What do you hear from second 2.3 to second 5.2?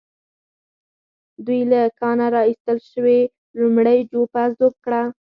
را ايستل شوې لومړۍ جوپه ذوب کړه.